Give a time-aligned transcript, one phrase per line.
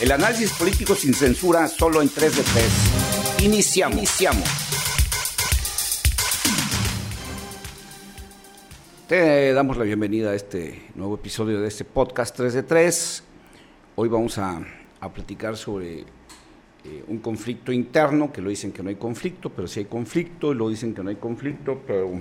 [0.00, 3.42] El análisis político sin censura solo en 3 de 3.
[3.42, 3.98] Iniciamos.
[3.98, 4.48] Iniciamos.
[9.08, 13.24] Te damos la bienvenida a este nuevo episodio de este podcast 3 de 3.
[13.96, 14.62] Hoy vamos a,
[15.00, 16.02] a platicar sobre
[16.84, 20.52] eh, un conflicto interno, que lo dicen que no hay conflicto, pero sí hay conflicto,
[20.52, 22.20] y lo dicen que no hay conflicto, pero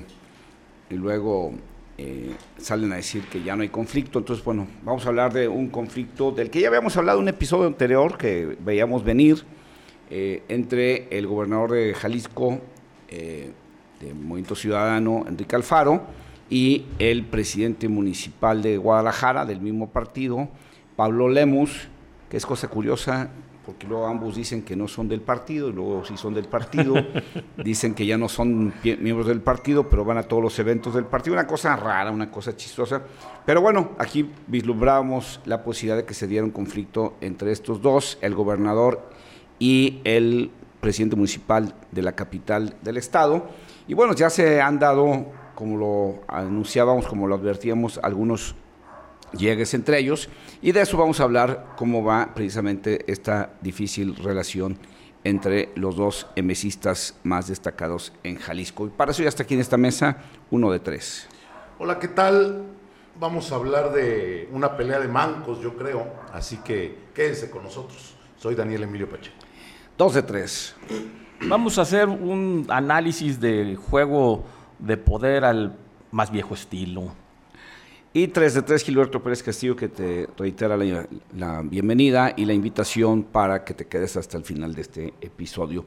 [0.89, 1.53] y luego
[1.98, 4.20] eh, salen a decir que ya no hay conflicto.
[4.20, 7.29] Entonces, bueno, vamos a hablar de un conflicto del que ya habíamos hablado en un
[7.29, 9.43] episodio anterior que veíamos venir
[10.10, 12.60] eh, entre el gobernador de Jalisco,
[13.10, 13.52] eh,
[14.00, 16.04] de Movimiento Ciudadano, Enrique Alfaro,
[16.50, 20.50] y el presidente municipal de Guadalajara, del mismo partido,
[20.96, 21.89] Pablo Lemus,
[22.29, 23.32] que es cosa curiosa,
[23.67, 26.95] porque luego ambos dicen que no son del partido, y luego sí son del partido,
[27.61, 31.03] dicen que ya no son miembros del partido, pero van a todos los eventos del
[31.03, 33.02] partido, una cosa rara, una cosa chistosa.
[33.45, 38.17] Pero bueno, aquí vislumbramos la posibilidad de que se diera un conflicto entre estos dos,
[38.21, 39.09] el gobernador
[39.59, 43.47] y el presidente municipal de la capital del estado.
[43.85, 48.55] Y bueno, ya se han dado, como lo anunciábamos, como lo advertíamos, algunos
[49.33, 50.30] llegues entre ellos
[50.61, 54.78] y de eso vamos a hablar cómo va precisamente esta difícil relación
[55.23, 58.88] entre los dos emesistas más destacados en Jalisco.
[58.88, 60.17] Y para eso ya está aquí en esta mesa
[60.52, 61.28] uno de tres.
[61.80, 62.64] Hola, ¿qué tal?
[63.20, 68.16] Vamos a hablar de una pelea de mancos, yo creo, así que quédense con nosotros.
[68.38, 69.36] Soy Daniel Emilio Pacheco.
[69.98, 70.75] Dos de tres.
[71.48, 74.45] Vamos a hacer un análisis de juego
[74.80, 75.75] de poder al
[76.11, 77.11] más viejo estilo
[78.17, 83.21] y 3 de 3, Gilberto Pérez Castillo, que te reitera la, bienvenida y la invitación
[83.21, 85.85] para que te quedes hasta el final de este episodio.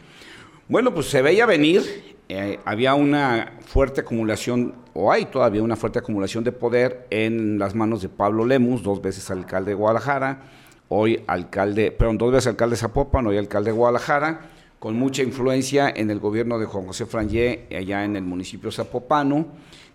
[0.68, 5.98] Bueno, pues se veía venir, eh, había una fuerte acumulación, o hay todavía una fuerte
[5.98, 10.44] acumulación de poder en las manos de Pablo Lemus, dos veces alcalde de Guadalajara,
[10.88, 15.90] hoy alcalde, perdón, dos veces alcalde de Zapopan, hoy alcalde de Guadalajara, con mucha influencia
[15.90, 19.48] en el gobierno de Juan José Frangé, allá en el municipio zapopano,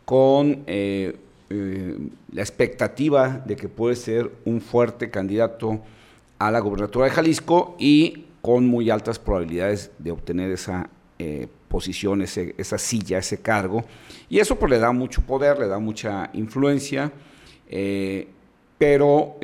[0.04, 1.16] con eh,
[1.50, 1.96] eh,
[2.32, 5.80] la expectativa de que puede ser un fuerte candidato
[6.40, 10.90] a la gobernatura de Jalisco y con muy altas probabilidades de obtener esa
[11.20, 13.86] eh, posición, esa silla, ese cargo.
[14.28, 17.12] Y eso pues le da mucho poder, le da mucha influencia,
[17.70, 18.28] eh,
[18.80, 19.38] pero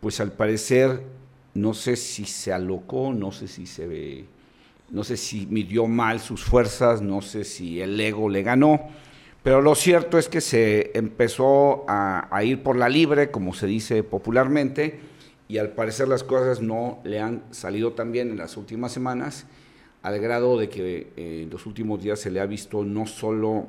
[0.00, 1.02] pues al parecer
[1.54, 4.24] no sé si se alocó, no sé si se ve,
[4.90, 8.80] no sé si midió mal sus fuerzas, no sé si el ego le ganó
[9.42, 14.04] pero lo cierto es que se empezó a, ir por la libre, como se dice
[14.04, 15.00] popularmente,
[15.48, 19.46] y al parecer las cosas no le han salido tan bien en las últimas semanas,
[20.02, 23.66] al grado de que eh, en los últimos días se le ha visto no solo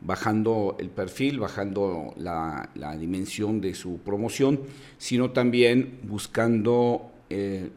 [0.00, 2.68] bajando el perfil, bajando la,
[2.98, 4.60] dimensión de su promoción,
[4.98, 7.70] sino también buscando eh,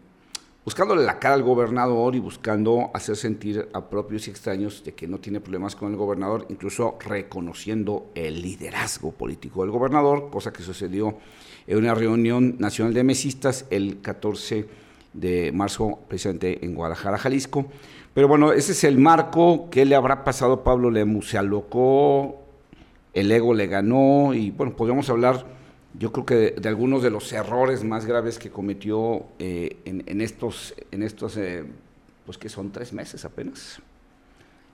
[0.66, 5.08] buscándole la cara al gobernador y buscando hacer sentir a propios y extraños de que
[5.08, 10.64] no tiene problemas con el gobernador, incluso reconociendo el liderazgo político del gobernador, cosa que
[10.64, 11.20] sucedió
[11.68, 14.66] en una reunión nacional de mesistas el 14
[15.14, 17.68] de marzo, precisamente en Guadalajara, Jalisco.
[18.16, 19.70] Pero bueno, ese es el marco.
[19.70, 21.30] ¿Qué le habrá pasado a Pablo Lemus?
[21.30, 22.42] Se alocó,
[23.14, 25.46] el ego le ganó y bueno, podríamos hablar
[25.98, 30.74] yo creo que de, algunos de los errores más graves que cometió eh, en, estos,
[30.92, 31.64] en estos eh,
[32.26, 33.82] pues que son tres meses apenas,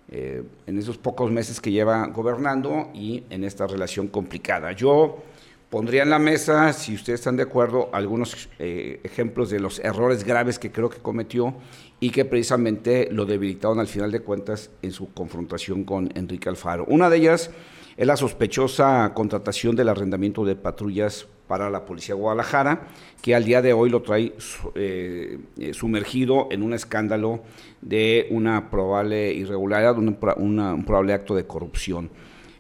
[0.10, 4.72] eh, en esos pocos meses que lleva gobernando y en esta relación complicada.
[4.72, 5.24] Yo
[5.72, 10.60] pondría en la mesa, si ustedes están de acuerdo, algunos ejemplos de los errores graves
[10.60, 11.56] que creo que cometió
[12.00, 16.86] y que precisamente lo debilitaron al final de cuentas en su confrontación con Enrique Alfaro.
[16.88, 17.52] Una de ellas
[17.96, 22.88] es la sospechosa contratación del arrendamiento de patrullas para la Policía de Guadalajara,
[23.22, 24.34] que al día de hoy lo trae
[24.76, 27.44] eh, eh, sumergido en un escándalo
[27.82, 32.10] de una probable irregularidad, un probable acto de corrupción.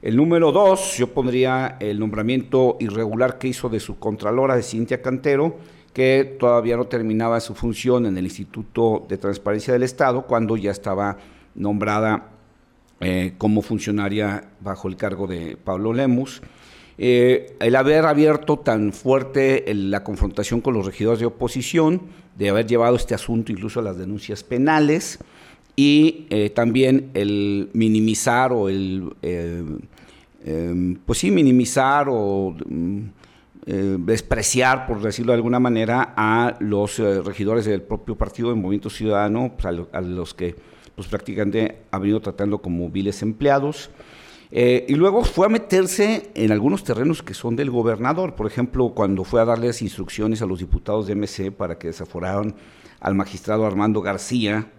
[0.02, 5.00] El número dos, yo pondría el nombramiento irregular que hizo de su contralora de Cintia
[5.00, 5.58] Cantero,
[5.94, 10.72] que todavía no terminaba su función en el Instituto de Transparencia del Estado, cuando ya
[10.72, 11.18] estaba
[11.54, 12.30] nombrada
[13.00, 16.42] eh, como funcionaria bajo el cargo de Pablo Lemus.
[16.98, 22.02] Eh, el haber abierto tan fuerte la confrontación con los regidores de oposición,
[22.40, 25.20] de haber llevado este asunto incluso a las denuncias penales
[25.76, 33.02] y eh, también el minimizar o el, em, pues sí, minimizar o mm,
[33.64, 39.54] despreciar, por decirlo de alguna manera, a los regidores del propio partido de Movimiento Ciudadano,
[39.56, 40.56] pues, a los que
[40.96, 43.92] pues prácticamente ha venido tratando como viles empleados.
[44.52, 48.36] Eh, y luego fue a meterse en algunos terrenos que son del gobernador.
[48.36, 52.54] Por ejemplo, cuando fue a darles instrucciones a los diputados de MC para que desaforaran
[53.00, 54.70] al magistrado Armando García,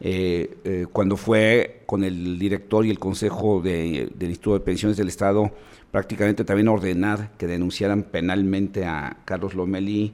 [0.00, 5.08] eh, eh, cuando fue con el director y el consejo del Instituto de Pensiones del
[5.08, 5.50] Estado
[5.90, 10.12] prácticamente también ordenar que denunciaran penalmente a Carlos Lomelí,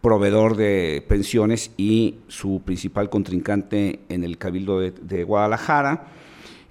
[0.00, 6.06] proveedor de pensiones y su principal contrincante en el Cabildo de, Guadalajara.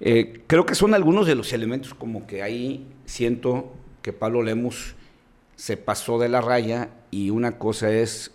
[0.00, 4.94] Eh, creo que son algunos de los elementos como que ahí siento que Pablo Lemus
[5.54, 8.32] se pasó de la raya y una cosa es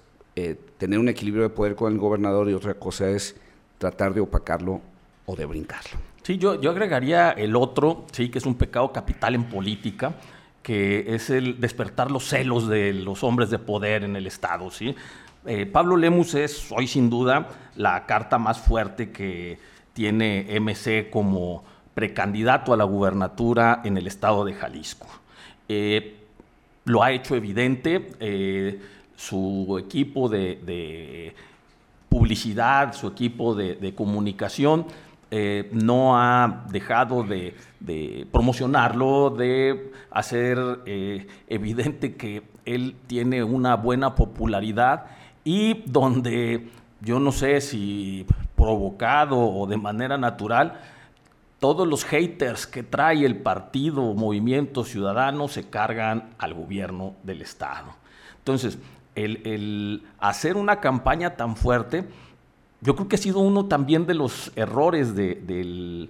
[0.77, 3.35] tener un equilibrio de poder con el gobernador y otra cosa es
[3.81, 4.79] tratar de opacarlo
[5.25, 5.99] o de brincarlo.
[6.21, 10.13] Sí, yo, yo agregaría el otro, sí, que es un pecado capital en política,
[10.61, 14.95] que es el despertar los celos de los hombres de poder en el Estado, ¿sí?
[15.47, 19.57] Eh, Pablo Lemus es hoy sin duda la carta más fuerte que
[19.93, 21.63] tiene MC como
[21.95, 25.07] precandidato a la gubernatura en el estado de Jalisco.
[25.67, 26.17] Eh,
[26.85, 28.79] lo ha hecho evidente, eh,
[29.15, 31.33] su equipo de
[32.11, 34.85] publicidad, su equipo de, comunicación,
[35.31, 37.55] eh, no ha dejado de,
[38.33, 45.05] promocionarlo, de hacer eh, evidente que él tiene una buena popularidad
[45.45, 46.67] y donde
[46.99, 48.25] yo no sé si
[48.57, 50.81] provocado o de manera natural,
[51.59, 57.95] todos los haters que trae el partido Movimiento Ciudadano se cargan al gobierno del Estado.
[58.39, 58.77] Entonces,
[59.15, 62.05] el, hacer una campaña tan fuerte,
[62.81, 66.09] yo creo que ha sido uno también de los errores del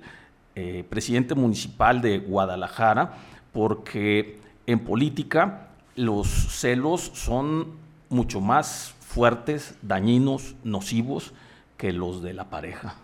[0.56, 3.14] eh, presidente municipal de Guadalajara,
[3.52, 7.68] porque en política los celos son
[8.10, 11.34] mucho más fuertes, dañinos, nocivos
[11.78, 12.96] que los de la pareja.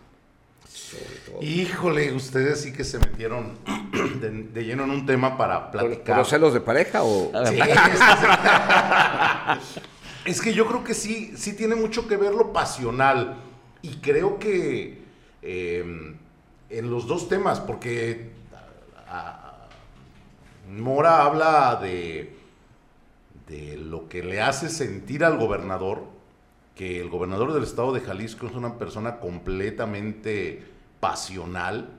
[1.42, 3.58] Híjole, ustedes sí que se metieron
[4.54, 6.18] de, lleno en un tema para platicar.
[6.18, 7.32] ¿Los celos de pareja o...?
[10.26, 13.38] es que yo creo que sí, sí tiene mucho que ver lo pasional.
[13.82, 15.02] Y creo que
[15.42, 16.18] em,
[16.70, 18.32] en los dos temas, porque
[20.70, 22.36] Mora habla de,
[23.48, 26.17] de lo que le hace sentir al gobernador,
[26.78, 30.64] que el gobernador del estado de Jalisco es una persona completamente
[31.00, 31.90] pasional,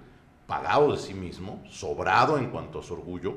[0.46, 3.36] pagado de sí mismo, sobrado en cuanto a su orgullo,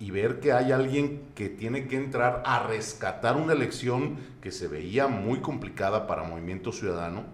[0.00, 4.66] y ver que hay alguien que tiene que entrar a rescatar una elección que se
[4.66, 7.24] veía muy complicada para Movimiento Ciudadano,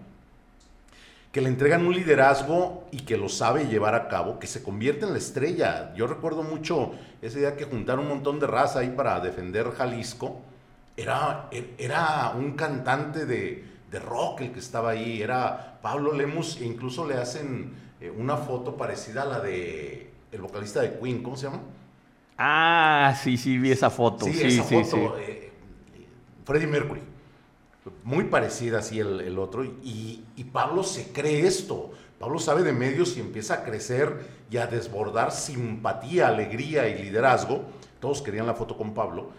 [1.31, 5.05] que le entregan un liderazgo y que lo sabe llevar a cabo, que se convierte
[5.05, 5.93] en la estrella.
[5.95, 10.41] Yo recuerdo mucho ese día que juntaron un montón de raza ahí para defender Jalisco.
[10.97, 16.65] Era, era un cantante de, de rock el que estaba ahí, era Pablo Lemus, e
[16.65, 21.37] incluso le hacen eh, una foto parecida a la de el vocalista de Queen, ¿cómo
[21.37, 21.61] se llama?
[22.37, 24.25] Ah, sí, sí, vi esa foto.
[24.25, 25.51] Sí, sí, esa sí, foto, eh,
[26.43, 27.01] Freddie Mercury.
[28.03, 29.63] Muy parecida así el, otro.
[29.63, 31.91] Y, y, Pablo se cree esto.
[32.19, 37.65] Pablo sabe de medios y empieza a crecer y a desbordar simpatía, alegría y liderazgo.
[37.99, 39.29] Todos querían la foto con Pablo.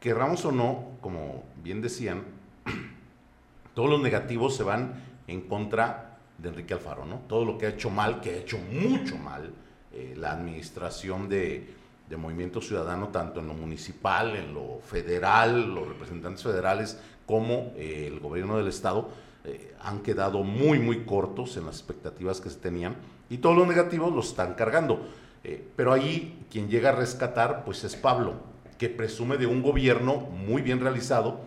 [0.00, 2.22] Querramos o no, como bien decían,
[3.74, 7.22] todos los negativos se van en contra de Enrique Alfaro, ¿no?
[7.28, 9.52] Todo lo que ha hecho mal, que ha hecho mucho mal,
[9.92, 11.76] eh, la administración de,
[12.16, 18.18] Movimiento Ciudadano, tanto en lo municipal, en lo federal, los representantes federales, como eh, el
[18.18, 19.10] gobierno del Estado,
[19.44, 22.96] eh, han quedado muy, muy cortos en las expectativas que se tenían
[23.28, 25.06] y todos los negativos los están cargando.
[25.76, 28.47] pero ahí quien llega a rescatar, pues es Pablo,
[28.78, 31.40] que presume de un gobierno muy bien realizado,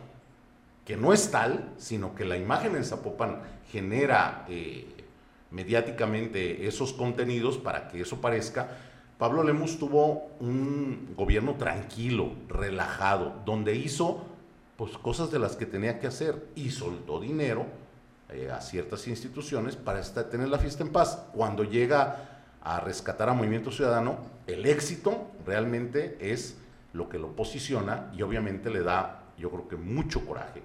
[0.85, 4.85] que no es tal, sino que la imagen en Zapopan genera eh,
[5.49, 8.69] mediáticamente esos contenidos para que eso parezca.
[9.17, 14.25] Pablo Lemus tuvo un gobierno tranquilo, relajado, donde hizo
[14.75, 17.67] pues, cosas de las que tenía que hacer y soltó dinero
[18.29, 21.27] eh, a ciertas instituciones para tener la fiesta en paz.
[21.33, 26.57] Cuando llega a rescatar a Movimiento Ciudadano, el éxito realmente es
[26.93, 30.61] lo que lo posiciona y obviamente le da, yo creo que mucho coraje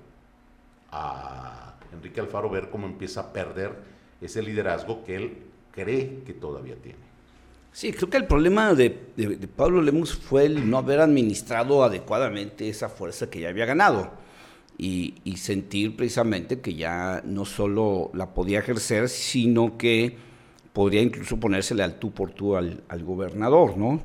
[0.91, 3.73] a Enrique Alfaro ver cómo empieza a perder
[4.21, 5.39] ese liderazgo que él
[5.73, 7.07] cree que todavía tiene.
[7.73, 8.89] Sí, creo que el problema de,
[9.55, 14.13] Pablo Lemus fue el no haber administrado adecuadamente esa fuerza que ya había ganado
[14.79, 20.17] y, sentir precisamente que ya no solo la podía ejercer, sino que
[20.73, 24.01] podría incluso ponérsele al tú por tú al, gobernador, ¿no?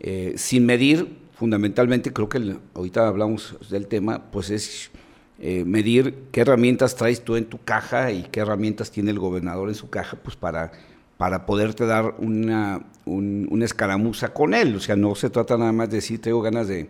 [0.00, 4.90] Eh, sin medir, fundamentalmente, creo que ahorita hablamos del tema, pues es
[5.38, 9.68] eh, medir qué herramientas traes tú en tu caja y qué herramientas tiene el gobernador
[9.68, 10.72] en su caja, pues para
[11.16, 14.76] para poderte dar una, una escaramuza con él.
[14.76, 16.88] O sea, no se trata nada más de decir, tengo ganas de,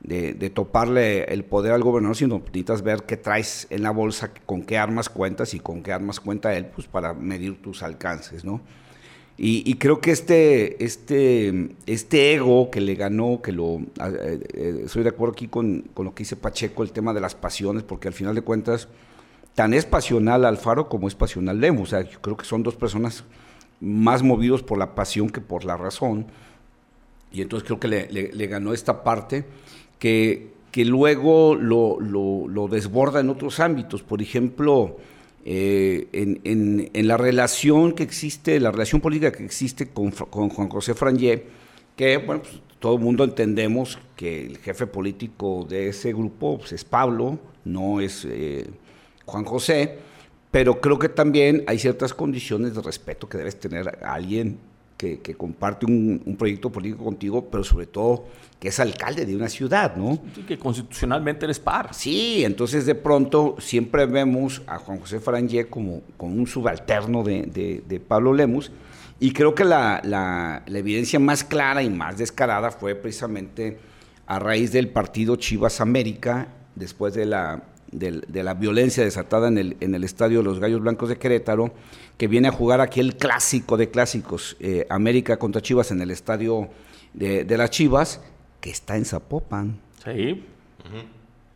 [0.00, 4.62] de, toparle el poder al gobernador, sino necesitas ver qué traes en la bolsa, con
[4.62, 8.60] qué armas cuentas y con qué armas cuenta él, pues para medir tus alcances, ¿no?
[9.38, 13.80] Y, creo que este, este, este ego que le ganó, que lo...
[14.00, 17.20] Eh, eh, estoy de acuerdo aquí con, con, lo que dice Pacheco, el tema de
[17.20, 18.88] las pasiones, porque al final de cuentas,
[19.54, 21.88] tan es pasional Alfaro como es pasional Lemos.
[21.88, 23.24] O sea, yo creo que son dos personas
[23.78, 26.28] más movidos por la pasión que por la razón.
[27.30, 29.44] Y entonces creo que le, le ganó esta parte
[29.98, 34.02] que, que luego lo, lo, desborda en otros ámbitos.
[34.02, 34.98] Por ejemplo,
[35.48, 40.92] eh, en, en, la relación que existe, la relación política que existe con, Juan José
[40.94, 41.44] Frangé,
[41.94, 46.72] que bueno, pues, todo el mundo entendemos que el jefe político de ese grupo pues,
[46.72, 48.66] es Pablo, no es eh,
[49.24, 49.98] Juan José,
[50.50, 54.58] pero creo que también hay ciertas condiciones de respeto que debes tener a alguien
[54.96, 58.24] que, comparte un, proyecto político contigo, pero sobre todo
[58.58, 60.18] que es alcalde de una ciudad, ¿no?
[60.34, 61.92] Y que constitucionalmente eres par.
[61.92, 68.02] Sí, entonces de pronto siempre vemos a Juan José Farangé como, como un subalterno de,
[68.08, 68.72] Pablo Lemus,
[69.20, 73.78] y creo que la, la, evidencia más clara y más descarada fue precisamente
[74.26, 77.62] a raíz del partido Chivas América, después de la,
[77.92, 81.72] de, la violencia desatada en el, en el estadio de los Gallos Blancos de Querétaro,
[82.16, 86.10] que viene a jugar aquí el clásico de clásicos, eh, América contra Chivas en el
[86.10, 86.68] estadio
[87.12, 88.20] de, las Chivas,
[88.60, 89.78] que está en Zapopan.
[90.04, 90.44] Sí.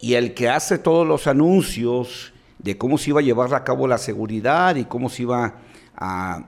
[0.00, 3.86] Y el que hace todos los anuncios de cómo se iba a llevar a cabo
[3.86, 5.54] la seguridad y cómo se iba
[5.96, 6.44] a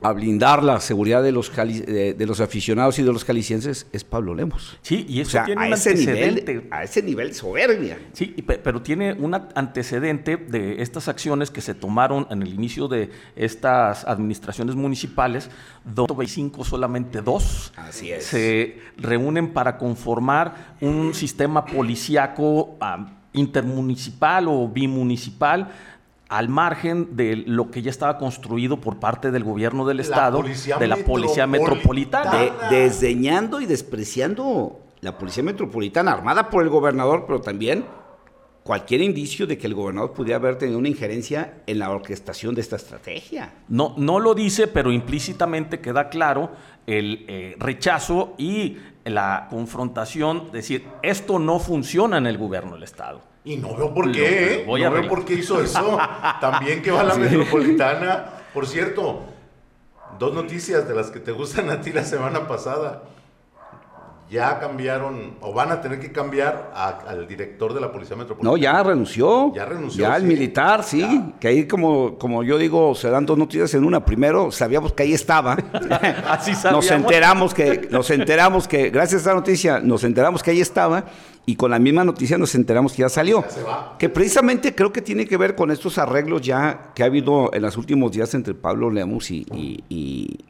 [0.00, 4.34] a blindar la seguridad de los, de, los aficionados y de los calicienses es Pablo
[4.34, 4.78] Lemos.
[4.82, 6.54] Sí, y eso tiene un ese antecedente.
[6.54, 7.98] Nivel, a ese nivel soberbia.
[8.12, 13.10] Sí, pero tiene un antecedente de estas acciones que se tomaron en el inicio de
[13.34, 15.50] estas administraciones municipales,
[15.84, 18.24] donde 25 solamente dos Así es.
[18.24, 22.78] se reúnen para conformar un sistema policíaco
[23.32, 25.68] intermunicipal o bimunicipal
[26.28, 30.86] al margen de lo que ya estaba construido por parte del gobierno del Estado, de
[30.86, 32.68] la Policía Metropolitana.
[32.70, 37.86] desdeñando y despreciando la Policía Metropolitana, armada por el gobernador, pero también
[38.62, 42.60] cualquier indicio de que el gobernador pudiera haber tenido una injerencia en la orquestación de
[42.60, 43.54] esta estrategia.
[43.68, 46.50] No, no lo dice, pero implícitamente queda claro
[46.86, 53.22] el eh, rechazo y la confrontación, decir, esto no funciona en el gobierno del Estado.
[53.48, 55.98] Y no veo por qué, no veo por qué hizo eso.
[56.40, 58.26] También que va a la metropolitana.
[58.52, 59.22] Por cierto,
[60.18, 63.04] dos noticias de las que te gustan a ti la semana pasada
[64.30, 68.50] ya cambiaron o van a tener que cambiar al director de la Policía Metropolitana.
[68.50, 69.54] No, ya renunció.
[69.54, 70.02] Ya renunció.
[70.02, 71.32] Ya el militar, sí.
[71.40, 74.04] Que ahí, como, como yo digo, se dan dos noticias en una.
[74.04, 75.54] Primero, sabíamos que ahí estaba.
[76.28, 80.60] Así Nos enteramos que, nos enteramos que, gracias a esa noticia, nos enteramos que ahí
[80.60, 81.04] estaba.
[81.48, 83.42] Y con la misma noticia nos enteramos que ya salió.
[83.98, 87.62] Que precisamente creo que tiene que ver con estos arreglos ya que ha habido en
[87.62, 89.46] los últimos días entre Pablo Lemus y,
[89.88, 90.44] y,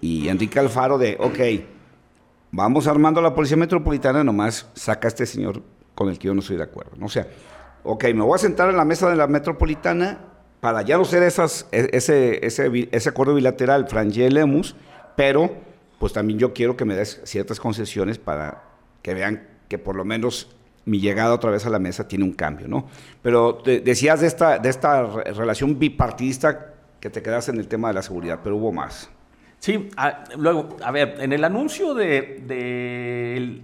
[0.00, 1.38] y Enrique Alfaro de, ok
[2.52, 5.62] vamos armando la policía metropolitana, nomás saca a este señor
[5.94, 6.92] con el que yo no estoy de acuerdo.
[6.96, 7.06] ¿no?
[7.06, 7.26] O sea,
[7.82, 10.20] ok, me voy a sentar en la mesa de la metropolitana
[10.60, 14.74] para ya no ser esas, e, ese, ese, ese acuerdo bilateral, Frangé Lemus,
[15.16, 15.50] pero
[15.98, 18.62] pues también yo quiero que me des ciertas concesiones para
[19.02, 20.48] que vean que por lo menos
[20.84, 22.86] mi llegada otra vez a la mesa tiene un cambio, ¿no?
[23.20, 27.94] Pero decías de esta, de esta relación bipartidista que te quedas en el tema de
[27.94, 29.10] la seguridad, pero hubo más.
[29.58, 29.90] Sí,
[30.36, 33.62] luego, a ver, en el anuncio de,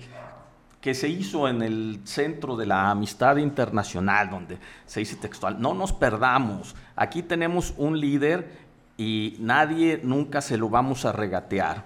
[0.80, 5.74] que se hizo en el Centro de la Amistad Internacional, donde se dice textual, no
[5.74, 8.62] nos perdamos, aquí tenemos un líder
[8.96, 11.84] y nadie nunca se lo vamos a regatear.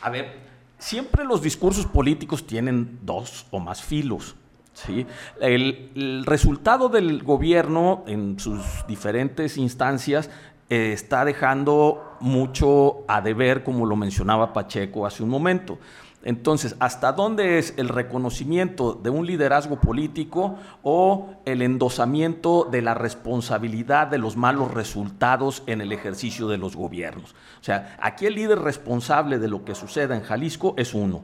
[0.00, 0.47] A ver,
[0.78, 4.36] siempre los discursos políticos tienen dos o más filos.
[4.72, 5.06] ¿sí?
[5.40, 10.30] el resultado del gobierno en sus diferentes instancias
[10.70, 15.78] eh, está dejando mucho a deber, como lo mencionaba Pacheco hace un momento.
[16.24, 22.94] Entonces, ¿hasta dónde es el reconocimiento de un liderazgo político o el endosamiento de la
[22.94, 27.36] responsabilidad de los malos resultados en el ejercicio de los gobiernos?
[27.60, 31.22] O sea, aquí el líder responsable de lo que suceda en Jalisco es uno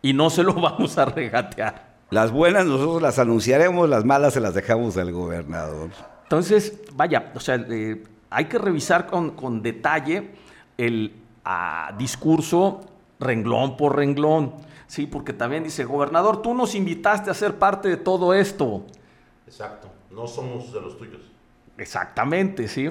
[0.00, 1.92] y no se lo vamos a regatear.
[2.10, 5.90] Las buenas nosotros las anunciaremos, las malas se las dejamos al gobernador.
[6.24, 10.30] Entonces, vaya, o sea, eh, hay que revisar con, detalle
[10.78, 11.12] el
[11.44, 12.80] ah, discurso
[13.22, 14.52] renglón por renglón,
[14.86, 15.06] ¿sí?
[15.06, 18.84] Porque también dice, gobernador, tú nos invitaste a ser parte de todo esto.
[19.46, 21.20] Exacto, no somos de los tuyos.
[21.78, 22.90] Exactamente, ¿sí?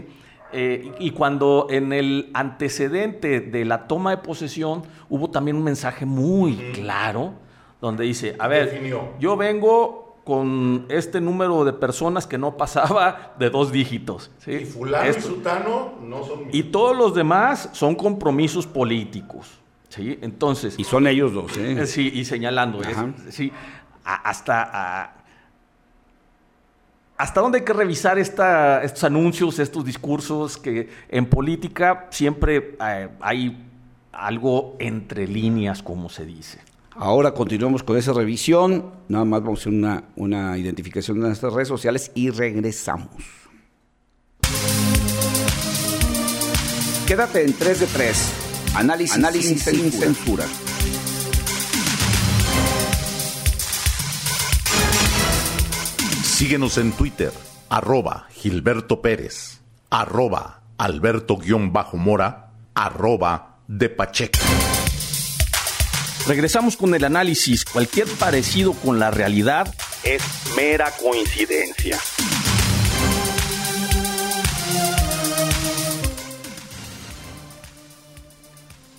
[0.53, 6.05] Eh, y cuando en el antecedente de la toma de posesión hubo también un mensaje
[6.05, 7.33] muy claro,
[7.79, 9.09] donde dice, a ver, Definió.
[9.19, 14.29] yo vengo con este número de personas que no pasaba de dos dígitos.
[14.39, 14.51] ¿sí?
[14.51, 19.59] Y fulano Esto- y sutano no son y todos los demás son compromisos políticos.
[19.91, 20.17] ¿Sí?
[20.21, 21.81] Entonces, Y son ellos dos, ¿eh?
[21.83, 23.13] eh, sí, y señalando, es- Ajá.
[23.29, 23.51] sí,
[24.03, 24.69] a- hasta,
[25.03, 25.13] a-
[27.17, 33.09] hasta dónde hay que revisar esta, estos anuncios, estos discursos que en política siempre eh,
[33.19, 33.63] hay
[34.11, 36.59] algo entre líneas, como se dice.
[36.95, 38.91] Ahora continuamos con esa revisión.
[39.07, 43.07] Nada más vamos a hacer una, una identificación de nuestras redes sociales y regresamos.
[47.07, 48.33] Quédate en 3 de 3.
[48.73, 50.45] Análisis, Análisis sin, censura.
[56.23, 57.33] Síguenos en Twitter,
[57.69, 59.59] arroba Gilberto Pérez,
[59.89, 64.39] arroba Alberto-Mora, arroba de Pacheco.
[66.27, 67.65] Regresamos con el análisis.
[67.65, 69.73] Cualquier parecido con la realidad
[70.03, 70.21] es
[70.55, 71.99] mera coincidencia.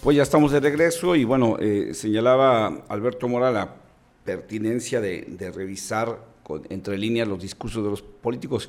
[0.02, 3.76] Pues ya estamos de regreso y bueno, eh, señalaba Alberto Mora la
[4.24, 8.68] pertinencia de, de revisar con- entre líneas los discursos de los políticos.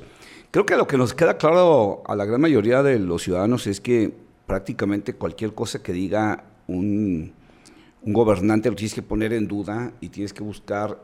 [0.52, 3.80] Creo que lo que nos queda claro a la gran mayoría de los ciudadanos es
[3.80, 4.12] que
[4.46, 7.32] prácticamente cualquier cosa que diga un,
[8.02, 11.00] un gobernante lo tienes que poner en duda y tienes que buscar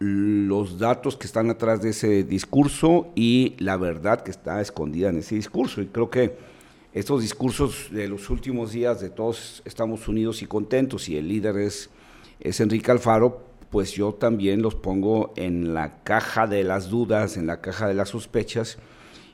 [0.00, 5.18] los datos que están atrás de ese discurso y la verdad que está escondida en
[5.18, 5.80] ese discurso.
[5.82, 6.36] Y creo que
[6.92, 11.58] estos discursos de los últimos días de todos estamos unidos y contentos y el líder
[11.58, 11.90] es,
[12.40, 17.46] es Enrique Alfaro, pues yo también los pongo en la caja de las dudas, en
[17.46, 18.78] la caja de las sospechas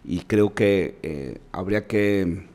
[0.05, 2.47] y creo que eh, habría que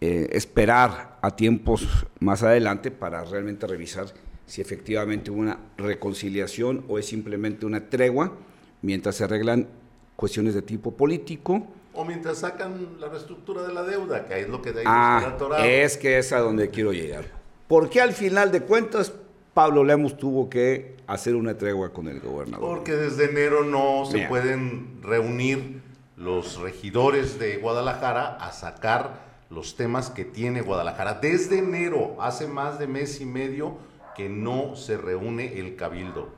[0.00, 1.86] eh, esperar a tiempos
[2.18, 4.06] más adelante para realmente revisar
[4.46, 8.36] si efectivamente una reconciliación o es simplemente una tregua
[8.82, 9.68] mientras se arreglan
[10.16, 11.66] cuestiones de tipo político.
[11.94, 14.86] O mientras sacan la reestructura de la deuda, que ahí es lo que de ahí
[14.88, 17.24] Ah, es que es a donde quiero llegar.
[17.68, 19.12] Porque al final de cuentas
[19.54, 22.66] Pablo Lemos tuvo que hacer una tregua con el gobernador?
[22.66, 24.28] Porque desde enero no se Mira.
[24.28, 25.82] pueden reunir
[26.16, 31.14] los regidores de Guadalajara a sacar los temas que tiene Guadalajara.
[31.20, 33.76] Desde enero, hace más de mes y medio
[34.16, 36.28] que no se reúne el cabildo.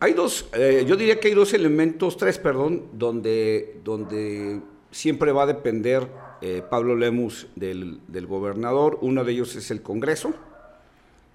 [0.00, 4.60] Hay dos, eh, yo diría que hay dos elementos, tres, perdón, donde, donde
[4.94, 6.08] siempre va a depender
[6.40, 8.98] eh, Pablo Lemus del, gobernador.
[9.02, 10.34] Uno de ellos es el Congreso,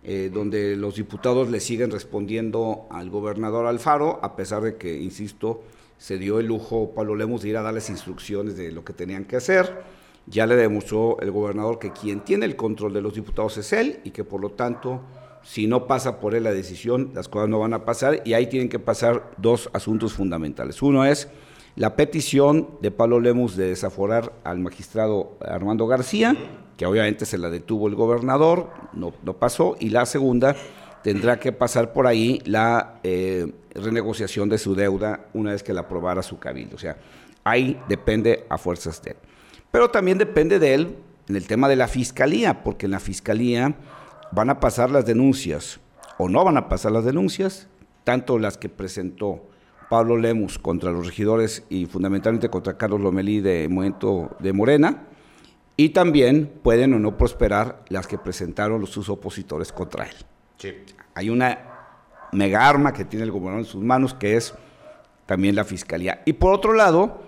[0.04, 5.62] eh, donde los diputados le siguen respondiendo al gobernador Alfaro, a pesar de que, insisto,
[5.98, 9.26] se dio el lujo Pablo Lemus de ir a darles instrucciones de lo que tenían
[9.26, 9.84] que hacer.
[10.26, 14.00] Ya le demostró el gobernador que quien tiene el control de los diputados es él
[14.06, 15.02] y que por lo tanto,
[15.44, 18.48] si no pasa por él la decisión, las cosas no van a pasar y ahí
[18.48, 20.82] tienen que pasar dos asuntos fundamentales.
[20.82, 21.28] Uno es
[21.80, 26.36] la petición de Pablo Lemus de desaforar al magistrado Armando García,
[26.76, 30.58] que obviamente se la detuvo el gobernador, no, no pasó, y la segunda
[31.04, 35.82] tendrá que pasar por ahí la eh, renegociación de su deuda una vez que la
[35.82, 36.76] aprobara su cabildo.
[36.76, 36.98] O sea,
[37.46, 39.18] ahí depende a fuerzas de él.
[39.72, 40.98] Pero también depende de él
[41.30, 43.74] en el tema de la fiscalía, porque en la fiscalía
[44.34, 45.80] van a pasar las denuncias
[46.18, 47.70] o no van a pasar las denuncias,
[48.04, 49.49] tanto las que presentó
[49.90, 55.04] Pablo Lemus contra los regidores y fundamentalmente contra Carlos Lomelí de Movimiento de Morena,
[55.76, 60.16] y también pueden o no prosperar las que presentaron los sus opositores contra él.
[61.16, 61.58] Hay una
[62.34, 64.54] mega arma que tiene el gobernador en sus manos que es
[65.26, 66.22] también la fiscalía.
[66.26, 67.22] Y por otro lado,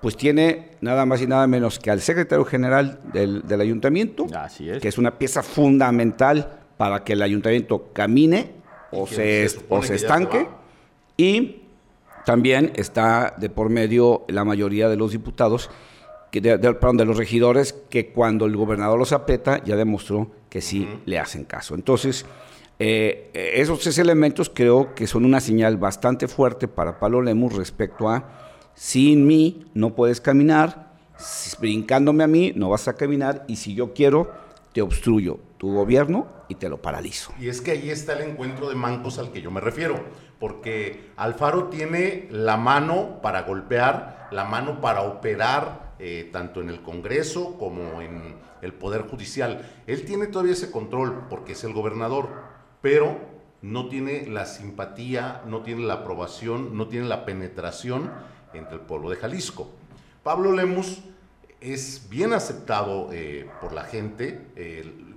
[0.00, 4.70] pues tiene nada más y nada menos que al secretario general del, del ayuntamiento, Así
[4.70, 4.80] es.
[4.80, 8.52] que es una pieza fundamental para que el ayuntamiento camine
[8.90, 10.48] o se, o se estanque.
[11.16, 11.62] Y
[12.28, 15.70] también está de por medio la mayoría de los diputados,
[16.30, 20.30] que de, de- perdón, de los regidores, que cuando el gobernador los aprieta ya demostró
[20.50, 21.74] que sí le hacen caso.
[21.74, 22.26] Entonces,
[22.78, 28.10] eh, esos tres elementos creo que son una señal bastante fuerte para Pablo Lemus respecto
[28.10, 28.28] a
[28.74, 30.92] sin mí no puedes caminar,
[31.60, 34.30] brincándome a mí no vas a caminar y si yo quiero
[34.74, 37.32] te obstruyo tu gobierno y te lo paralizo.
[37.40, 39.96] Y es que ahí está el encuentro de mancos al que yo me refiero,
[40.38, 46.82] porque Alfaro tiene la mano para golpear, la mano para operar, eh, tanto en el
[46.82, 49.68] Congreso como en el Poder Judicial.
[49.86, 52.28] Él tiene todavía ese control porque es el gobernador,
[52.80, 53.18] pero
[53.62, 58.12] no tiene la simpatía, no tiene la aprobación, no tiene la penetración
[58.54, 59.70] entre el pueblo de Jalisco.
[60.22, 61.02] Pablo Lemus
[61.60, 64.46] es bien aceptado eh, por la gente,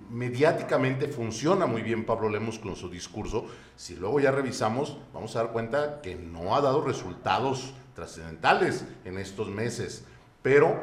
[0.10, 3.46] mediáticamente funciona muy bien Pablo Lemos con su discurso.
[3.76, 9.18] Si luego ya revisamos, vamos a dar cuenta que no ha dado resultados trascendentales en
[9.18, 10.06] estos meses,
[10.42, 10.80] pero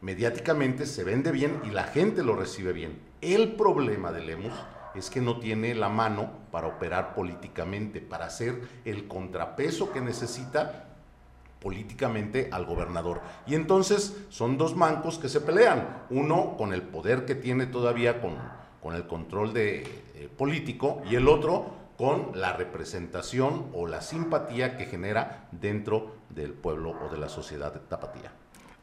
[0.00, 3.00] mediáticamente se vende bien y la gente lo recibe bien.
[3.20, 4.54] El problema de Lemus
[4.94, 10.95] es que no tiene la mano para operar políticamente, para hacer el contrapeso que necesita
[11.60, 13.20] políticamente al gobernador.
[13.46, 18.20] Y entonces son dos mancos que se pelean, uno con el poder que tiene todavía
[18.20, 18.34] con,
[18.82, 19.82] con el control de,
[20.14, 26.52] eh, político y el otro con la representación o la simpatía que genera dentro del
[26.52, 28.32] pueblo o de la sociedad de Tapatía.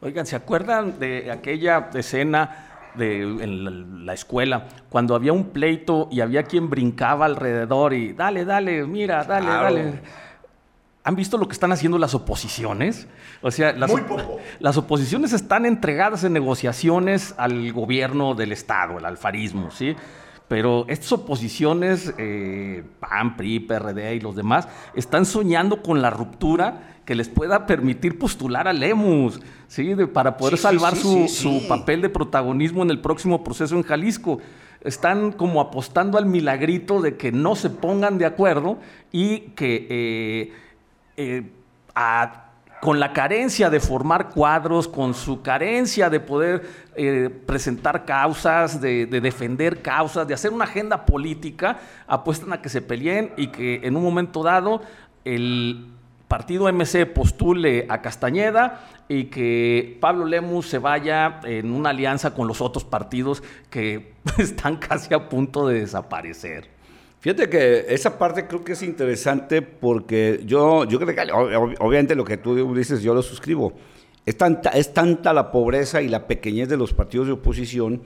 [0.00, 6.20] Oigan, ¿se acuerdan de aquella escena de, en la, escuela, cuando había un pleito y
[6.20, 10.00] había quien brincaba alrededor y dale, dale, mira, dale, dale?
[11.06, 13.06] ¿Han visto lo que están haciendo las oposiciones?
[13.42, 13.92] O sea, las,
[14.58, 19.94] las oposiciones están entregadas en negociaciones al gobierno del Estado, el alfarismo, ¿sí?
[20.48, 27.00] Pero estas oposiciones, eh, PAN, PRI, PRD y los demás, están soñando con la ruptura
[27.04, 29.94] que les pueda permitir postular a Lemus, ¿sí?
[30.12, 34.38] para poder salvar su, su, papel de protagonismo en el próximo proceso en Jalisco.
[34.80, 38.78] Están como apostando al milagrito de que no se pongan de acuerdo
[39.12, 40.52] y que eh,
[41.16, 41.50] eh,
[42.80, 49.06] con la carencia de formar cuadros, con su carencia de poder eh, presentar causas, de,
[49.06, 53.80] de, defender causas, de hacer una agenda política, apuestan a que se peleen y que
[53.84, 54.82] en un momento dado
[55.24, 55.86] el
[56.28, 62.48] partido MC postule a Castañeda y que Pablo Lemus se vaya en una alianza con
[62.48, 66.73] los otros partidos que están casi a punto de desaparecer.
[67.24, 72.22] Fíjate que esa parte creo que es interesante porque yo, yo creo que obviamente lo
[72.22, 73.72] que tú dices yo lo suscribo.
[74.26, 78.02] Es tanta, es tanta la pobreza y la pequeñez de los partidos de oposición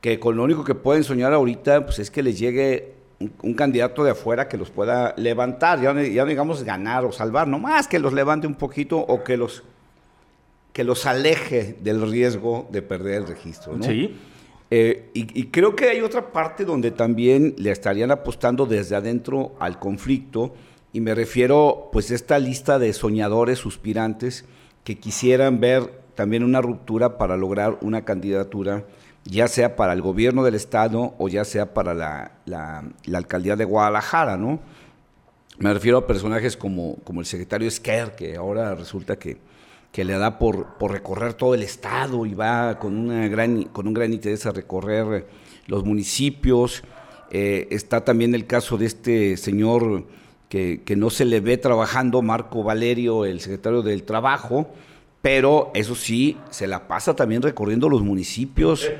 [0.00, 2.94] que con lo único que pueden soñar ahorita pues es que les llegue
[3.42, 7.86] un, candidato de afuera que los pueda levantar, ya, ya digamos ganar o salvar, nomás
[7.88, 9.64] que los levante un poquito o que los,
[10.72, 13.76] que los aleje del riesgo de perder el registro.
[13.82, 14.16] Sí.
[14.74, 19.78] Eh, y, creo que hay otra parte donde también le estarían apostando desde adentro al
[19.78, 20.54] conflicto,
[20.94, 24.46] y me refiero pues a esta lista de soñadores, suspirantes,
[24.82, 28.86] que quisieran ver también una ruptura para lograr una candidatura
[29.24, 32.82] ya sea para el gobierno del estado o ya sea para la, la,
[33.14, 34.58] alcaldía de Guadalajara, ¿no?
[35.58, 39.36] Me refiero a personajes como, como el secretario Esquer, que ahora resulta que,
[39.92, 43.86] que le da por, por, recorrer todo el estado y va con, una gran, con
[43.86, 45.26] un gran interés a recorrer
[45.66, 46.82] los municipios.
[47.30, 50.04] Eh, está también el caso de este señor
[50.48, 54.70] que, que no se le ve trabajando, Marco Valerio, el secretario del Trabajo,
[55.20, 58.90] pero eso sí, se la pasa también recorriendo los municipios.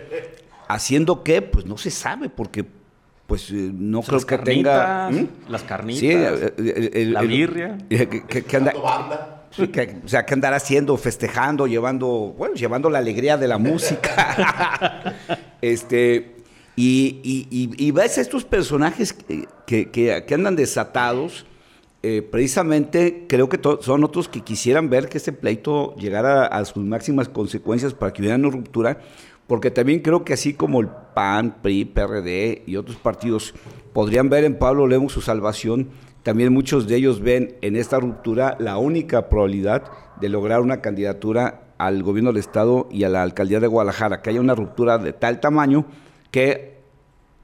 [0.69, 1.43] ¿Haciendo qué?
[1.43, 2.65] Pues no se sabe, porque
[3.27, 5.11] pues eh, no creo que tenga...
[5.11, 5.29] ¿Mm?
[5.49, 7.79] Las carnitas, sí, la birria.
[7.89, 10.97] Que, anda, o sea, ¿qué andará haciendo?
[10.97, 15.15] Festejando, llevando, bueno, llevando la alegría de la música.
[15.61, 16.37] este,
[16.77, 17.21] y,
[17.79, 19.15] y, ves a estos personajes
[19.67, 21.47] que, que andan desatados
[22.05, 26.83] eh, precisamente creo que son otros que quisieran ver que este pleito llegara a, sus
[26.83, 28.99] máximas consecuencias para que hubiera una ruptura,
[29.47, 33.55] porque también creo que así como el PAN, PRI, PRD y otros partidos
[33.93, 35.91] podrían ver en Pablo Lemus su salvación,
[36.23, 39.85] también muchos de ellos ven en esta ruptura la única probabilidad
[40.21, 44.31] de lograr una candidatura al gobierno del Estado y a la alcaldía de Guadalajara, que
[44.31, 45.85] haya una ruptura de tal tamaño
[46.31, 46.77] que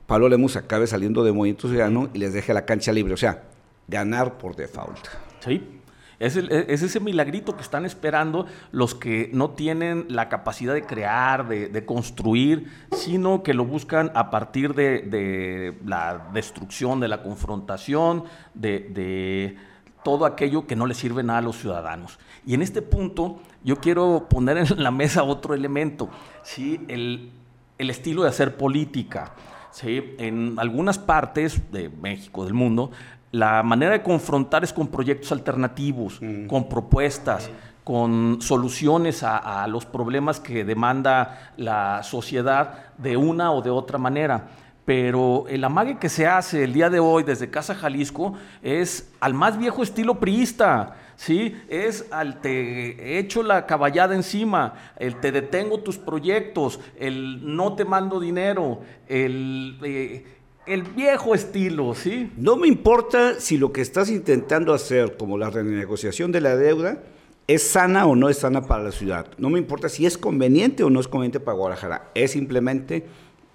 [0.06, 3.14] Pablo Lemus acabe saliendo de Movimiento Ciudadano y les deje la cancha libre.
[3.14, 3.44] O sea,
[3.88, 5.06] ganar por default.
[5.40, 5.77] Sí.
[6.18, 11.84] Es, ese milagrito que están esperando los que no tienen la capacidad de crear, de,
[11.86, 19.56] construir, sino que lo buscan a partir de, la destrucción, de la confrontación, de,
[20.02, 22.18] todo aquello que no le sirve nada a los ciudadanos.
[22.46, 26.08] Y en este punto yo quiero poner en la mesa otro elemento,
[26.42, 26.80] ¿sí?
[26.88, 27.30] el,
[27.78, 29.34] el estilo de hacer política.
[29.70, 30.14] ¿sí?
[30.18, 32.90] En algunas partes de México, del mundo,
[33.30, 36.46] la manera de confrontar es con proyectos alternativos, mm.
[36.46, 37.50] con propuestas,
[37.84, 44.48] con soluciones a, los problemas que demanda la sociedad de una o de otra manera.
[44.84, 49.32] Pero el amague que se hace el día de hoy desde Casa Jalisco es al
[49.32, 50.96] más viejo estilo priista.
[51.16, 51.56] ¿sí?
[51.68, 57.84] Es al te echo la caballada encima, el te detengo tus proyectos, el no te
[57.84, 60.37] mando dinero, el eh,
[60.68, 62.30] el viejo estilo, ¿sí?
[62.36, 67.02] No me importa si lo que estás intentando hacer, como la renegociación de la deuda,
[67.48, 69.26] ¿Es sana o no es sana para la ciudad?
[69.38, 72.10] No me importa si es conveniente o no es conveniente para Guadalajara.
[72.14, 73.06] Es simplemente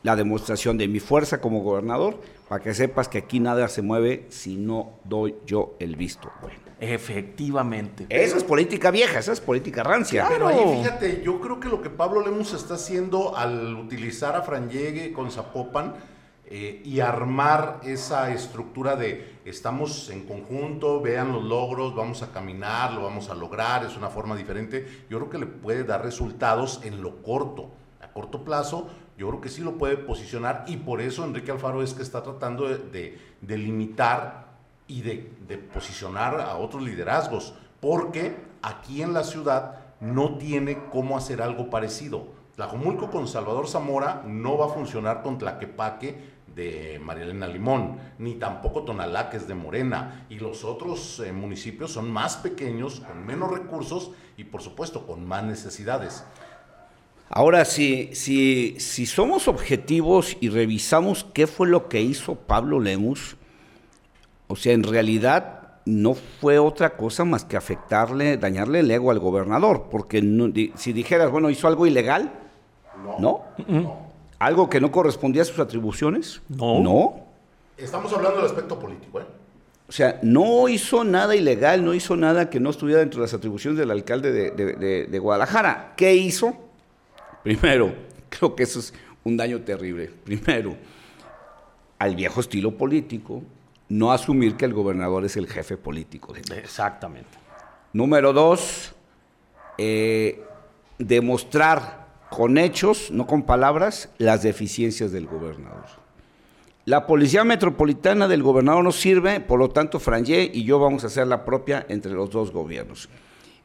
[0.02, 4.26] la demostración de mi fuerza como gobernador para que sepas que aquí nada se mueve
[4.30, 6.58] si no doy yo el visto bueno.
[6.80, 8.08] Efectivamente.
[8.10, 10.26] Esa es política vieja, esa es política rancia.
[10.28, 14.41] Pero ahí fíjate, yo creo que lo que Pablo Lemus está haciendo al utilizar a
[14.41, 15.93] Fran Llegue con Zapopan
[16.56, 22.94] eh, y armar esa estructura de estamos en conjunto, vean los logros, vamos a caminar,
[22.94, 26.82] lo vamos a lograr, es una forma diferente, yo creo que le puede dar resultados
[26.84, 27.72] en lo corto.
[28.02, 28.88] A corto plazo,
[29.18, 32.22] yo creo que sí lo puede posicionar y por eso Enrique Alfaro es que está
[32.22, 34.46] tratando de, de, limitar
[34.88, 41.42] y de, posicionar a otros liderazgos, porque aquí en la ciudad no tiene cómo hacer
[41.42, 42.28] algo parecido.
[42.56, 48.84] Tlajomulco con Salvador Zamora no va a funcionar con Tlaquepaque de Marielena Limón, ni tampoco
[48.84, 53.52] Tonalá, que es de Morena, y los otros eh, municipios son más pequeños, con menos
[53.52, 56.24] recursos y por supuesto con más necesidades.
[57.30, 63.38] Ahora, si, si, si somos objetivos y revisamos qué fue lo que hizo Pablo Lemus,
[64.48, 69.20] o sea, en realidad no fue otra cosa más que afectarle, dañarle el ego al
[69.20, 70.22] gobernador, porque
[70.76, 72.32] si dijeras, bueno, hizo algo ilegal,
[73.04, 73.42] no.
[73.58, 74.12] ¿no?
[74.43, 76.41] ¿Algo que no correspondía a sus atribuciones?
[76.49, 76.82] No.
[76.82, 77.25] No.
[77.77, 79.25] Estamos hablando del aspecto político, ¿eh?
[79.88, 83.34] O sea, no hizo nada ilegal, no hizo nada que no estuviera dentro de las
[83.34, 85.93] atribuciones del alcalde de, Guadalajara.
[85.95, 86.58] ¿Qué hizo?
[87.41, 87.95] Primero,
[88.29, 90.12] creo que eso es un daño terrible.
[90.25, 90.75] Primero,
[91.97, 93.43] al viejo estilo político,
[93.88, 96.36] no asumir que el gobernador es el jefe político.
[96.36, 97.38] Exactamente.
[97.93, 98.93] Número dos,
[99.77, 100.43] eh,
[100.97, 102.03] demostrar
[102.36, 105.86] con hechos, no con palabras, las deficiencias del gobernador.
[106.86, 111.08] La policía metropolitana del gobernador no sirve, por lo tanto, Frangé y yo vamos a
[111.08, 113.08] hacer la propia entre los dos gobiernos.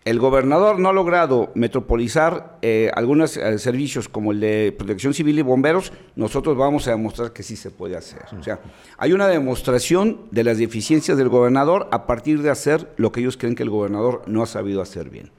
[0.04, 5.38] El gobernador no ha logrado metropolizar eh, algunos eh, servicios como el de protección civil
[5.38, 8.22] y bomberos, nosotros vamos a demostrar que sí se puede hacer.
[8.38, 8.60] O sea,
[8.98, 13.38] hay una demostración de las deficiencias del gobernador a partir de hacer lo que ellos
[13.38, 15.30] creen que el gobernador no ha sabido hacer bien.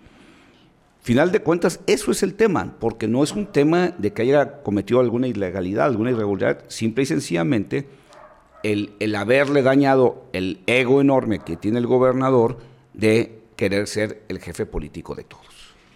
[1.09, 4.61] Final de cuentas, eso es el tema, porque no es un tema de que haya
[4.61, 7.89] cometido alguna ilegalidad, alguna irregularidad, simple y sencillamente
[8.61, 12.59] el, el haberle dañado el ego enorme que tiene el gobernador
[12.93, 15.47] de querer ser el jefe político de todos.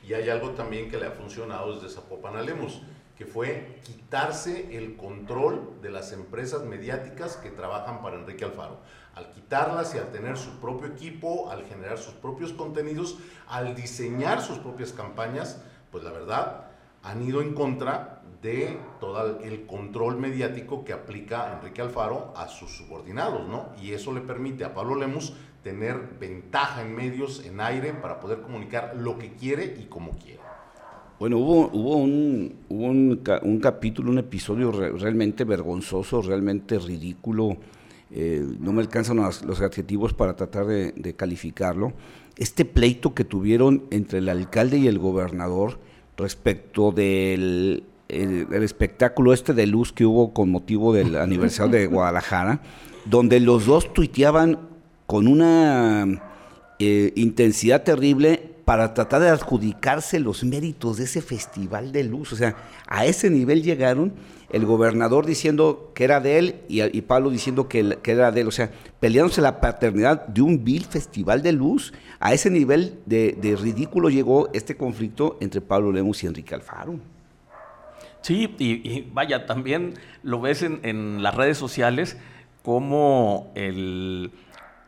[0.04, 2.42] Y hay algo también que le ha funcionado desde Zapopan a
[3.18, 8.80] que fue quitarse el control de las empresas mediáticas que trabajan para Enrique Alfaro.
[9.16, 14.42] Al quitarlas y al tener su propio equipo, al generar sus propios contenidos, al diseñar
[14.42, 16.66] sus propias campañas, pues la verdad
[17.04, 22.76] han ido en contra de todo el control mediático que aplica Enrique Alfaro a sus
[22.76, 23.70] subordinados, ¿no?
[23.82, 28.42] Y eso le permite a Pablo Lemus tener ventaja en medios, en aire, para poder
[28.42, 30.43] comunicar lo que quiere y como quiere.
[31.20, 37.58] Bueno, hubo, hubo, un, un, capítulo, un episodio realmente vergonzoso, realmente ridículo.
[38.12, 41.94] Eh, no me alcanzan los, adjetivos para tratar de, calificarlo.
[42.36, 45.80] Este pleito que tuvieron entre el alcalde y el gobernador
[46.18, 52.62] respecto del espectáculo este de luz que hubo con motivo del aniversario de Guadalajara,
[53.06, 54.60] donde los dos tuiteaban
[55.06, 56.22] con una
[56.80, 62.32] eh, intensidad terrible para tratar de adjudicarse los méritos de ese festival de luz.
[62.32, 62.56] O sea,
[62.88, 64.14] a ese nivel llegaron,
[64.50, 68.48] el gobernador diciendo que era de él y, Pablo diciendo que, era de él.
[68.48, 71.94] O sea, peleándose la paternidad de un vil festival de luz.
[72.20, 77.00] A ese nivel de, ridículo llegó este conflicto entre Pablo Lemus y Enrique Alfaro.
[78.22, 82.16] Sí, y, vaya, también lo ves en, en las redes sociales
[82.64, 84.32] como el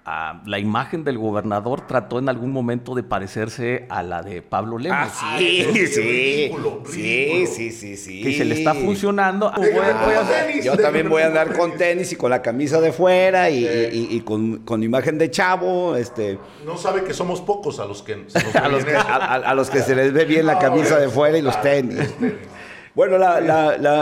[0.05, 4.99] la imagen del gobernador trató en algún momento de parecerse a la de Pablo Lemos.
[4.99, 9.51] Ah, sí, sí, sí, sí, sí, sí, Que se le está funcionando.
[10.63, 14.83] yo también voy a andar con tenis y con la camisa de fuera y, con,
[14.83, 15.95] imagen de chavo.
[15.95, 16.37] Este.
[16.63, 18.13] No sabe que somos pocos a los que,
[18.53, 21.97] a, los que se les ve bien la camisa de fuera y los tenis.
[22.93, 23.17] Bueno,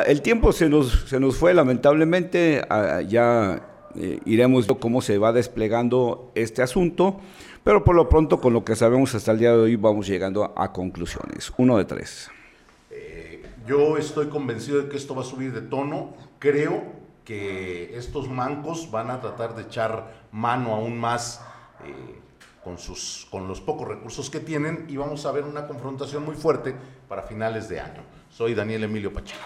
[0.05, 2.61] el tiempo se nos, se nos fue lamentablemente.
[2.69, 7.19] Ah, ya eh, iremos viendo cómo se va desplegando este asunto,
[7.63, 10.53] pero por lo pronto con lo que sabemos hasta el día de hoy vamos llegando
[10.56, 11.51] a, conclusiones.
[11.58, 12.29] Uno de tres.
[12.91, 16.13] Eh, yo estoy convencido de que esto va a subir de tono.
[16.39, 16.84] Creo
[17.23, 21.41] que estos mancos van a tratar de echar mano aún más
[21.86, 22.19] eh,
[22.63, 26.36] con, sus, con los pocos recursos que tienen y vamos a ver una confrontación muy
[26.36, 26.75] fuerte
[27.08, 28.01] para finales de año.
[28.29, 29.41] Soy Daniel Emilio Pacheco.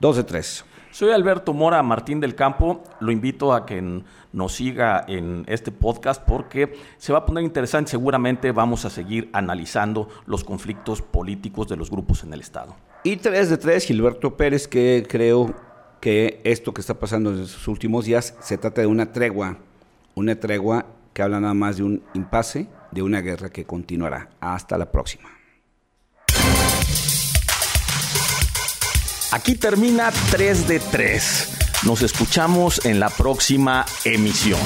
[0.00, 0.64] 2 de 3.
[0.94, 2.84] Soy Alberto Mora Martín del Campo.
[3.00, 7.90] Lo invito a que nos siga en este podcast porque se va a poner interesante.
[7.90, 12.76] Seguramente vamos a seguir analizando los conflictos políticos de los grupos en el Estado.
[13.02, 15.52] Y 3 de 3, Gilberto Pérez, que creo
[15.98, 19.58] que esto que está pasando en estos últimos días se trata de una tregua,
[20.14, 24.30] una tregua que habla nada más de un impasse, de una guerra que continuará.
[24.38, 25.28] Hasta la próxima.
[29.34, 31.48] Aquí termina 3 de 3.
[31.86, 34.60] Nos escuchamos en la próxima emisión.